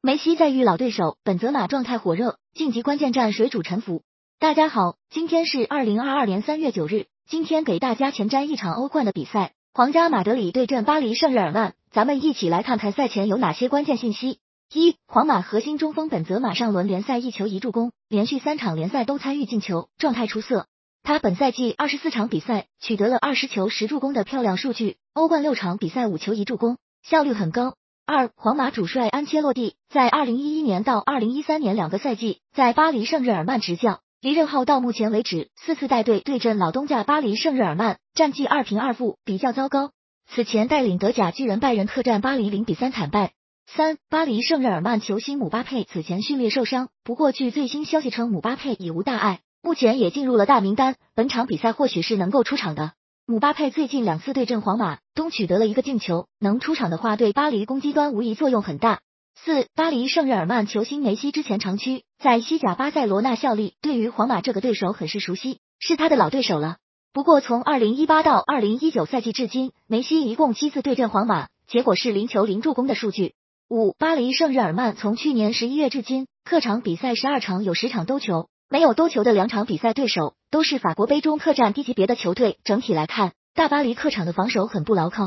[0.00, 4.02] 梅西在遇老对手本泽马状态火热，晋级关键战水煮沉浮。
[4.38, 14.38] 大家好，今天是二零二二年三月九日，今天给大家前瞻一场欧冠的比赛，皇家马德里对阵巴黎圣日耳曼，咱们一起来看看赛前有哪些关键信息。
[14.72, 20.68] 一、皇马核心中锋本泽马上轮联赛一球一助攻，连续三场联赛都参与进球，状态出色。
[21.02, 27.74] 他本赛季二十四场比赛取得了二十球十助攻的漂亮数据，欧冠六场比赛五球一助攻，效率很高。
[28.10, 39.90] 二，皇马主帅安切洛蒂在二零一一年到二零一三年两个赛季在巴黎圣日耳曼执教，离任后到目前为止四次带队对阵老东家巴黎圣日耳曼，战绩二平二负，比较糟糕。
[40.26, 43.32] 此前带领德甲巨人拜仁客战巴黎零比三惨败。
[43.66, 52.92] 三，巴黎圣日耳曼球星姆巴佩此前训练受伤，不过据最新消息称姆巴佩已无大碍，目前也进入了大名单，本场比赛或许是能够出场的。
[53.30, 59.00] 姆巴佩最近两次对阵皇马都取得了一个进球，能出场的话对巴黎攻击端无疑作用很大。
[59.34, 66.78] 四，巴黎圣日耳曼球星梅西之前长期在西甲巴塞罗那效力，对于皇马这个对手很是熟悉，是他的老对手了。
[67.12, 73.34] 不过从二零一八到二零一九赛季至今，梅西一共七次对阵皇马，结果是零球零助攻的数据。
[73.68, 78.48] 五，巴黎圣日耳曼从去年十一月至今，客场比赛十二场有十场兜球。
[78.70, 82.58] 没有多球的两场比赛，对手都是法国杯中客战低级别的球队。
[82.64, 85.26] 整体来看，大巴黎客场的防守很不牢靠，